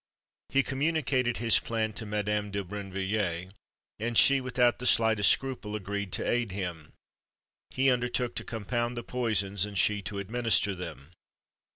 He 0.49 0.63
communicated 0.63 1.37
his 1.37 1.59
plan 1.59 1.93
to 1.93 2.07
Madame 2.07 2.49
de 2.49 2.63
Brinvilliers; 2.63 3.51
and 3.99 4.17
she, 4.17 4.41
without 4.41 4.79
the 4.79 4.87
slightest 4.87 5.31
scruple, 5.31 5.75
agreed 5.75 6.11
to 6.13 6.27
aid 6.27 6.49
him: 6.51 6.93
he 7.69 7.91
undertook 7.91 8.33
to 8.37 8.43
compound 8.43 8.97
the 8.97 9.03
poisons, 9.03 9.63
and 9.63 9.77
she 9.77 10.01
to 10.01 10.17
administer 10.17 10.73
them. 10.73 11.11